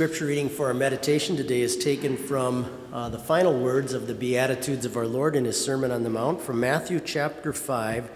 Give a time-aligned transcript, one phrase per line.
[0.00, 4.14] Scripture reading for our meditation today is taken from uh, the final words of the
[4.14, 8.10] Beatitudes of our Lord in his Sermon on the Mount from Matthew chapter 5,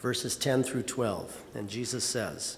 [0.00, 1.40] verses 10 through 12.
[1.54, 2.56] And Jesus says,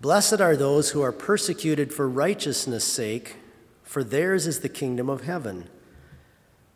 [0.00, 3.38] Blessed are those who are persecuted for righteousness' sake,
[3.82, 5.68] for theirs is the kingdom of heaven.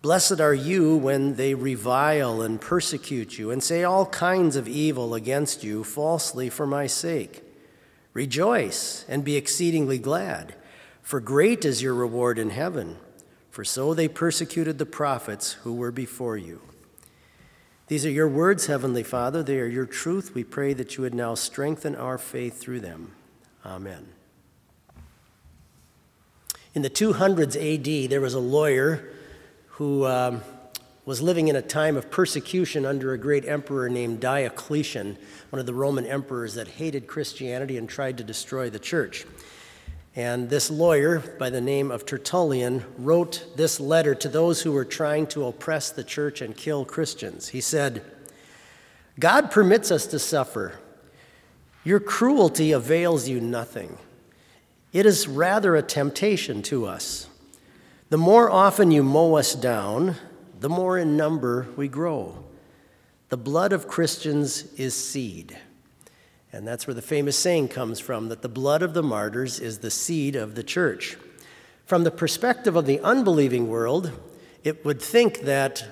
[0.02, 5.14] Blessed are you when they revile and persecute you and say all kinds of evil
[5.14, 7.44] against you falsely for my sake.
[8.18, 10.56] Rejoice and be exceedingly glad,
[11.02, 12.96] for great is your reward in heaven,
[13.48, 16.60] for so they persecuted the prophets who were before you.
[17.86, 19.44] These are your words, Heavenly Father.
[19.44, 20.34] They are your truth.
[20.34, 23.12] We pray that you would now strengthen our faith through them.
[23.64, 24.08] Amen.
[26.74, 29.12] In the 200s AD, there was a lawyer
[29.76, 30.42] who um,
[31.08, 35.16] was living in a time of persecution under a great emperor named Diocletian,
[35.48, 39.24] one of the Roman emperors that hated Christianity and tried to destroy the church.
[40.14, 44.84] And this lawyer, by the name of Tertullian, wrote this letter to those who were
[44.84, 47.48] trying to oppress the church and kill Christians.
[47.48, 48.04] He said,
[49.18, 50.78] God permits us to suffer.
[51.84, 53.96] Your cruelty avails you nothing.
[54.92, 57.28] It is rather a temptation to us.
[58.10, 60.16] The more often you mow us down,
[60.60, 62.44] the more in number we grow.
[63.28, 65.56] The blood of Christians is seed.
[66.52, 69.78] And that's where the famous saying comes from that the blood of the martyrs is
[69.78, 71.16] the seed of the church.
[71.84, 74.12] From the perspective of the unbelieving world,
[74.64, 75.84] it would think that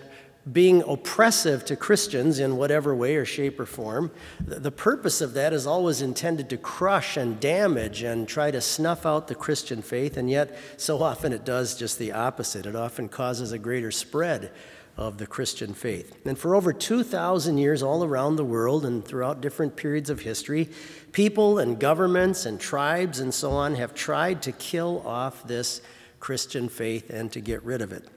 [0.51, 5.53] being oppressive to Christians in whatever way or shape or form, the purpose of that
[5.53, 10.17] is always intended to crush and damage and try to snuff out the Christian faith,
[10.17, 12.65] and yet so often it does just the opposite.
[12.65, 14.53] It often causes a greater spread
[14.97, 16.17] of the Christian faith.
[16.25, 20.71] And for over 2,000 years, all around the world and throughout different periods of history,
[21.13, 25.83] people and governments and tribes and so on have tried to kill off this
[26.21, 28.09] Christian faith and to get rid of it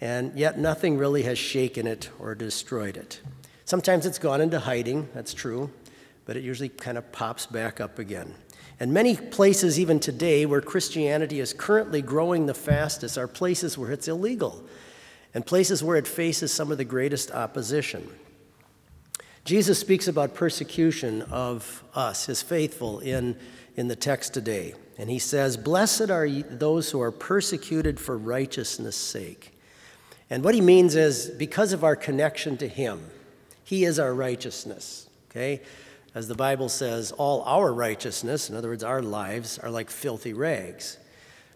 [0.00, 3.20] and yet nothing really has shaken it or destroyed it.
[3.64, 5.70] Sometimes it's gone into hiding, that's true,
[6.24, 8.34] but it usually kind of pops back up again.
[8.80, 13.92] And many places, even today, where Christianity is currently growing the fastest, are places where
[13.92, 14.64] it's illegal
[15.34, 18.08] and places where it faces some of the greatest opposition.
[19.44, 23.36] Jesus speaks about persecution of us, his faithful, in,
[23.76, 24.74] in the text today.
[24.98, 29.59] And he says, Blessed are those who are persecuted for righteousness' sake.
[30.30, 33.10] And what he means is because of our connection to him,
[33.64, 35.60] he is our righteousness, okay?
[36.14, 40.32] As the Bible says, all our righteousness, in other words, our lives, are like filthy
[40.32, 40.98] rags.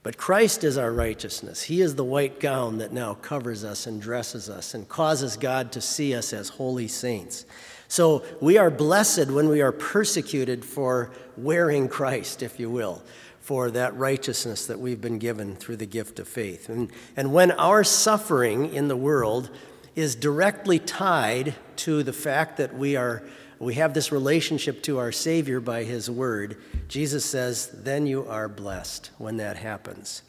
[0.02, 1.62] But Christ is our righteousness.
[1.62, 5.72] He is the white gown that now covers us and dresses us and causes God
[5.72, 7.46] to see us as holy saints.
[7.88, 13.02] So we are blessed when we are persecuted for wearing Christ, if you will
[13.44, 16.70] for that righteousness that we've been given through the gift of faith.
[16.70, 19.50] And, and when our suffering in the world
[19.94, 23.22] is directly tied to the fact that we are
[23.58, 26.56] we have this relationship to our Savior by His Word,
[26.88, 30.22] Jesus says, then you are blessed when that happens.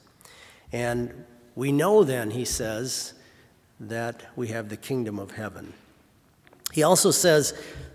[0.72, 3.14] And we know then, He says,
[3.80, 5.74] that we have the kingdom of heaven.
[6.76, 7.54] He also says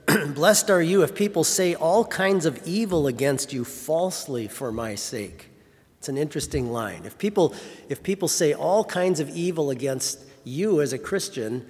[0.34, 4.94] Blessed are you if people say all kinds of evil against you falsely for my
[4.94, 5.50] sake.
[5.98, 7.02] It's an interesting line.
[7.04, 7.54] If people,
[7.90, 11.66] if people say all kinds of evil against you as a Christian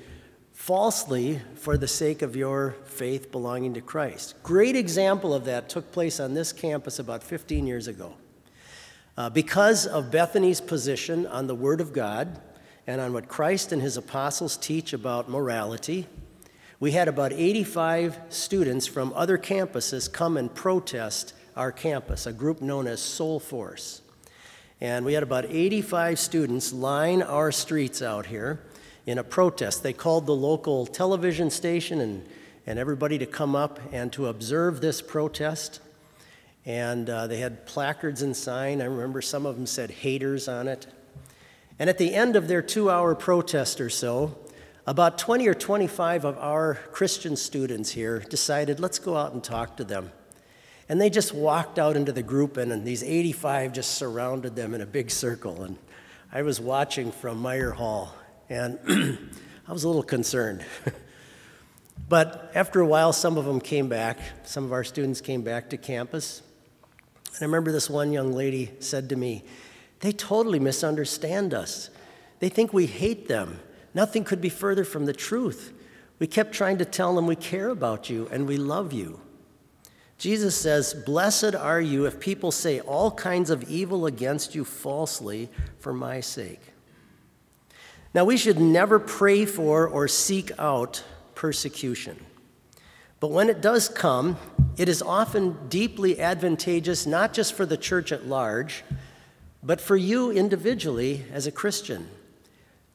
[0.52, 4.36] falsely for the sake of your faith belonging to Christ.
[4.44, 8.14] Great example of that took place on this campus about 15 years ago.
[9.16, 12.40] Uh, because of Bethany's position on the Word of God
[12.86, 16.06] and on what Christ and his apostles teach about morality,
[16.80, 22.62] we had about 85 students from other campuses come and protest our campus, a group
[22.62, 24.00] known as Soul Force.
[24.80, 28.62] And we had about 85 students line our streets out here
[29.04, 29.82] in a protest.
[29.82, 32.26] They called the local television station and,
[32.66, 35.80] and everybody to come up and to observe this protest.
[36.64, 38.80] And uh, they had placards and sign.
[38.80, 40.86] I remember some of them said haters on it.
[41.78, 44.38] And at the end of their two hour protest or so,
[44.86, 49.76] about 20 or 25 of our Christian students here decided, let's go out and talk
[49.76, 50.10] to them.
[50.88, 54.74] And they just walked out into the group, and, and these 85 just surrounded them
[54.74, 55.62] in a big circle.
[55.62, 55.78] And
[56.32, 58.14] I was watching from Meyer Hall,
[58.48, 58.78] and
[59.68, 60.64] I was a little concerned.
[62.08, 64.18] but after a while, some of them came back.
[64.44, 66.42] Some of our students came back to campus.
[67.26, 69.44] And I remember this one young lady said to me,
[70.00, 71.90] They totally misunderstand us.
[72.40, 73.60] They think we hate them.
[73.94, 75.72] Nothing could be further from the truth.
[76.18, 79.20] We kept trying to tell them we care about you and we love you.
[80.18, 85.48] Jesus says, Blessed are you if people say all kinds of evil against you falsely
[85.78, 86.60] for my sake.
[88.12, 91.02] Now, we should never pray for or seek out
[91.34, 92.22] persecution.
[93.18, 94.36] But when it does come,
[94.76, 98.84] it is often deeply advantageous, not just for the church at large,
[99.62, 102.08] but for you individually as a Christian.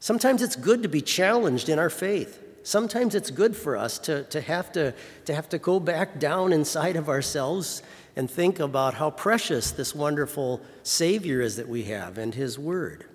[0.06, 2.40] Sometimes it's good to be challenged in our faith.
[2.62, 4.94] Sometimes it's good for us to, to, have to,
[5.24, 7.82] to have to go back down inside of ourselves
[8.14, 13.06] and think about how precious this wonderful Savior is that we have and His Word.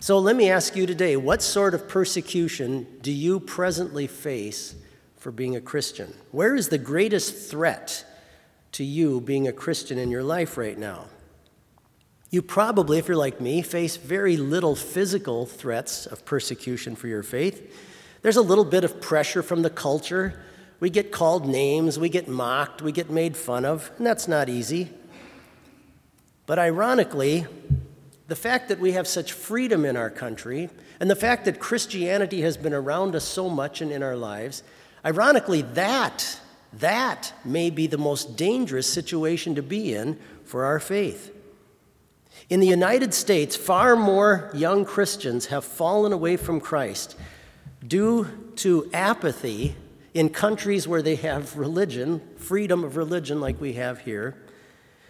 [0.00, 4.76] So let me ask you today what sort of persecution do you presently face
[5.18, 6.14] for being a Christian?
[6.30, 8.02] Where is the greatest threat
[8.72, 11.04] to you being a Christian in your life right now?
[12.30, 17.22] You probably, if you're like me, face very little physical threats of persecution for your
[17.22, 17.74] faith.
[18.20, 20.42] There's a little bit of pressure from the culture.
[20.78, 24.48] We get called names, we get mocked, we get made fun of, and that's not
[24.48, 24.90] easy.
[26.44, 27.46] But ironically,
[28.28, 30.68] the fact that we have such freedom in our country,
[31.00, 34.62] and the fact that Christianity has been around us so much and in our lives,
[35.04, 36.38] ironically, that,
[36.74, 41.34] that may be the most dangerous situation to be in for our faith.
[42.48, 47.16] In the United States, far more young Christians have fallen away from Christ
[47.86, 49.76] due to apathy
[50.14, 54.36] in countries where they have religion, freedom of religion like we have here,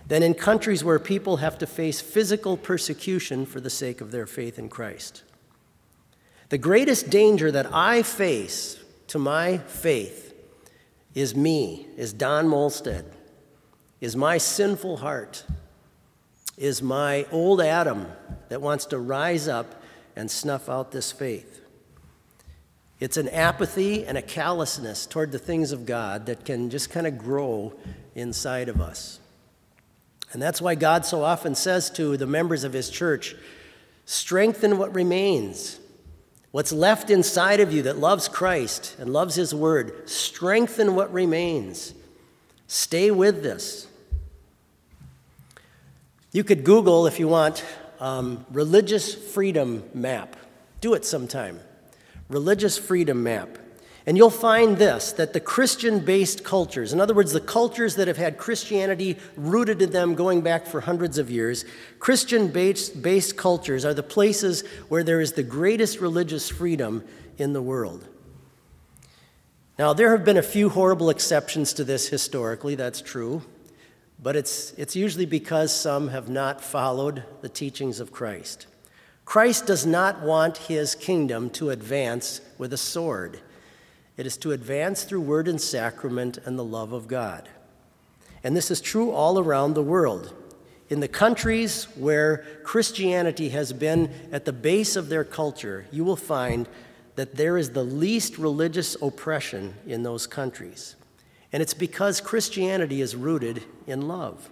[0.07, 4.27] than in countries where people have to face physical persecution for the sake of their
[4.27, 5.23] faith in Christ.
[6.49, 10.35] The greatest danger that I face to my faith
[11.15, 13.05] is me, is Don Moldstad,
[14.01, 15.45] is my sinful heart
[16.59, 18.07] is my old Adam
[18.49, 19.83] that wants to rise up
[20.17, 21.61] and snuff out this faith.
[23.01, 27.07] It's an apathy and a callousness toward the things of God that can just kind
[27.07, 27.73] of grow
[28.15, 29.21] inside of us.
[30.33, 33.37] And that's why God so often says to the members of his church
[34.05, 35.79] strengthen what remains.
[36.51, 41.95] What's left inside of you that loves Christ and loves his word, strengthen what remains.
[42.67, 43.88] Stay with this.
[46.31, 47.65] You could Google, if you want,
[48.01, 50.37] um, religious freedom map.
[50.81, 51.61] Do it sometime.
[52.29, 53.59] Religious freedom map.
[54.05, 58.09] And you'll find this that the Christian based cultures, in other words, the cultures that
[58.09, 61.65] have had Christianity rooted in them going back for hundreds of years,
[61.99, 67.05] Christian based cultures are the places where there is the greatest religious freedom
[67.39, 68.07] in the world.
[69.79, 73.43] Now, there have been a few horrible exceptions to this historically, that's true
[74.21, 78.67] but it's, it's usually because some have not followed the teachings of Christ.
[79.25, 83.41] Christ does not want his kingdom to advance with a sword.
[84.17, 87.49] It is to advance through word and sacrament and the love of God.
[88.43, 90.35] And this is true all around the world.
[90.89, 96.17] In the countries where Christianity has been at the base of their culture, you will
[96.17, 96.67] find
[97.17, 100.97] that there is the least religious oppression in those countries.
[101.53, 104.51] And it's because Christianity is rooted in love.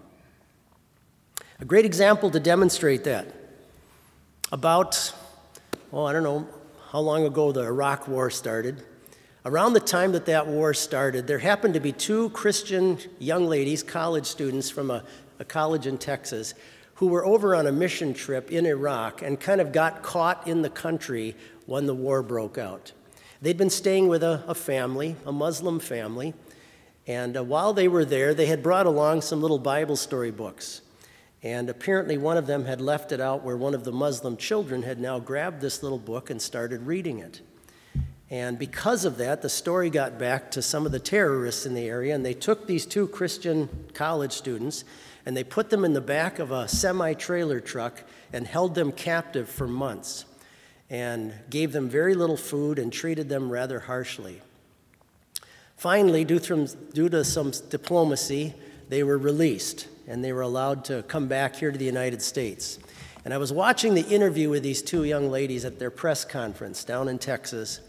[1.61, 3.35] A great example to demonstrate that.
[4.53, 5.13] About,
[5.93, 6.47] oh, I don't know
[6.91, 8.83] how long ago the Iraq War started.
[9.45, 13.83] Around the time that that war started, there happened to be two Christian young ladies,
[13.83, 15.05] college students from a,
[15.39, 16.55] a college in Texas,
[16.95, 20.63] who were over on a mission trip in Iraq and kind of got caught in
[20.63, 21.37] the country
[21.67, 22.93] when the war broke out.
[23.43, 26.35] They'd been staying with a, a family, a Muslim family,
[27.07, 30.81] and uh, while they were there, they had brought along some little Bible story books.
[31.43, 34.83] And apparently, one of them had left it out where one of the Muslim children
[34.83, 37.41] had now grabbed this little book and started reading it.
[38.31, 41.87] And because of that, the story got back to some of the terrorists in the
[41.87, 44.85] area, and they took these two Christian college students
[45.27, 48.93] and they put them in the back of a semi trailer truck and held them
[48.93, 50.25] captive for months
[50.89, 54.41] and gave them very little food and treated them rather harshly.
[55.77, 56.41] Finally, due,
[56.95, 58.55] due to some diplomacy,
[58.89, 62.79] they were released and they were allowed to come back here to the United States.
[63.25, 66.85] And I was watching the interview with these two young ladies at their press conference
[66.85, 67.81] down in Texas.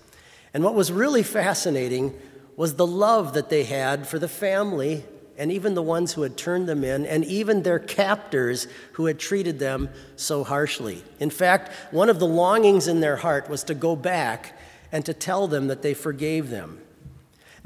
[0.53, 2.13] And what was really fascinating
[2.55, 5.05] was the love that they had for the family
[5.37, 9.19] and even the ones who had turned them in, and even their captors who had
[9.19, 11.03] treated them so harshly.
[11.19, 14.57] In fact, one of the longings in their heart was to go back
[14.91, 16.81] and to tell them that they forgave them.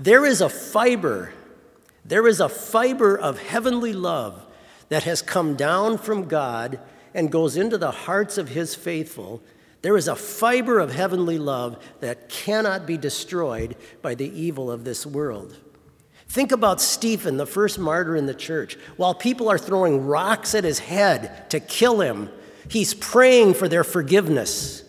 [0.01, 1.31] There is a fiber,
[2.03, 4.43] there is a fiber of heavenly love
[4.89, 6.79] that has come down from God
[7.13, 9.43] and goes into the hearts of his faithful.
[9.83, 14.85] There is a fiber of heavenly love that cannot be destroyed by the evil of
[14.85, 15.55] this world.
[16.27, 18.79] Think about Stephen, the first martyr in the church.
[18.97, 22.31] While people are throwing rocks at his head to kill him,
[22.67, 24.83] he's praying for their forgiveness.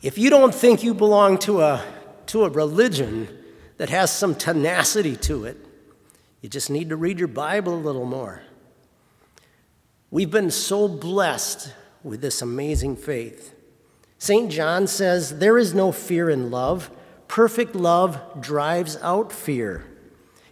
[0.00, 1.84] If you don't think you belong to a,
[2.28, 3.28] to a religion
[3.76, 5.56] that has some tenacity to it,
[6.40, 8.42] you just need to read your Bible a little more.
[10.10, 13.54] We've been so blessed with this amazing faith.
[14.18, 14.50] St.
[14.50, 16.90] John says, There is no fear in love.
[17.28, 19.84] Perfect love drives out fear.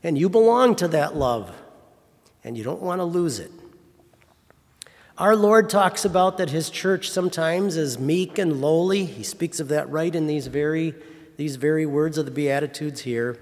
[0.02, 1.52] And you belong to that love,
[2.44, 3.50] and you don't want to lose it.
[5.18, 9.06] Our Lord talks about that his church sometimes is meek and lowly.
[9.06, 10.94] He speaks of that right in these very,
[11.36, 13.38] these very words of the Beatitudes here.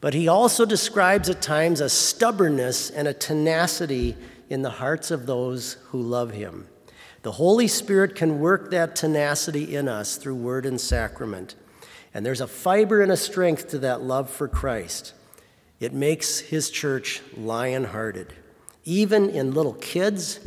[0.00, 4.16] But he also describes at times a stubbornness and a tenacity
[4.48, 6.66] in the hearts of those who love him.
[7.22, 11.54] The Holy Spirit can work that tenacity in us through word and sacrament.
[12.14, 15.12] And there's a fiber and a strength to that love for Christ.
[15.80, 18.32] It makes his church lion hearted,
[18.84, 20.40] even in little kids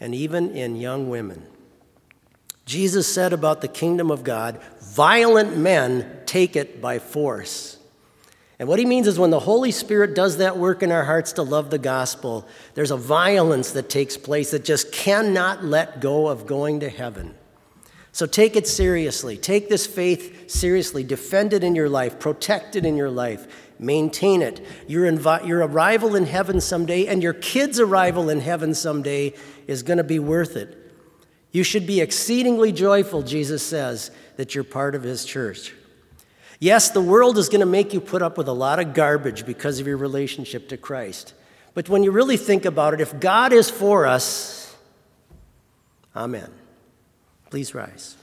[0.00, 1.46] and even in young women.
[2.66, 4.60] Jesus said about the kingdom of God,
[4.96, 7.78] violent men take it by force.
[8.58, 11.32] And what he means is when the Holy Spirit does that work in our hearts
[11.32, 16.28] to love the gospel, there's a violence that takes place that just cannot let go
[16.28, 17.34] of going to heaven.
[18.12, 19.36] So take it seriously.
[19.36, 21.04] Take this faith seriously.
[21.04, 22.18] Defend it in your life.
[22.18, 23.46] Protect it in your life.
[23.78, 24.64] Maintain it.
[24.88, 25.06] Your,
[25.44, 29.34] your arrival in heaven someday and your kids' arrival in heaven someday
[29.66, 30.85] is going to be worth it.
[31.52, 35.72] You should be exceedingly joyful, Jesus says, that you're part of his church.
[36.58, 39.44] Yes, the world is going to make you put up with a lot of garbage
[39.44, 41.34] because of your relationship to Christ.
[41.74, 44.74] But when you really think about it, if God is for us,
[46.14, 46.50] amen.
[47.50, 48.16] Please rise.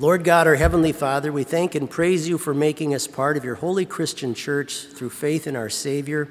[0.00, 3.44] Lord God, our Heavenly Father, we thank and praise you for making us part of
[3.44, 6.28] your holy Christian church through faith in our Savior.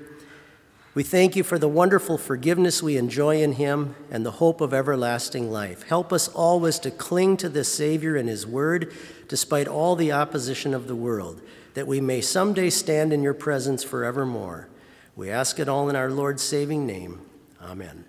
[0.98, 4.74] We thank you for the wonderful forgiveness we enjoy in Him and the hope of
[4.74, 5.84] everlasting life.
[5.84, 8.92] Help us always to cling to this Savior and His Word
[9.28, 11.40] despite all the opposition of the world,
[11.76, 14.70] that we may someday stand in your presence forevermore.
[15.16, 17.22] We ask it all in our Lord's saving name.
[17.62, 18.06] Amen.